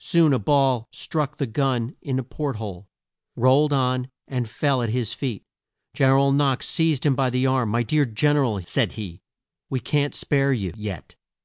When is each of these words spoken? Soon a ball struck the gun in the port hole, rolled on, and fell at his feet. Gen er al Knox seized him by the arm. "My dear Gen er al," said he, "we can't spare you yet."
Soon 0.00 0.32
a 0.32 0.40
ball 0.40 0.88
struck 0.90 1.36
the 1.36 1.46
gun 1.46 1.94
in 2.02 2.16
the 2.16 2.24
port 2.24 2.56
hole, 2.56 2.88
rolled 3.36 3.72
on, 3.72 4.10
and 4.26 4.50
fell 4.50 4.82
at 4.82 4.88
his 4.88 5.12
feet. 5.12 5.44
Gen 5.94 6.10
er 6.10 6.18
al 6.18 6.32
Knox 6.32 6.68
seized 6.68 7.06
him 7.06 7.14
by 7.14 7.30
the 7.30 7.46
arm. 7.46 7.68
"My 7.68 7.84
dear 7.84 8.04
Gen 8.04 8.36
er 8.38 8.44
al," 8.44 8.60
said 8.66 8.94
he, 8.98 9.20
"we 9.70 9.78
can't 9.78 10.16
spare 10.16 10.52
you 10.52 10.72
yet." 10.76 11.14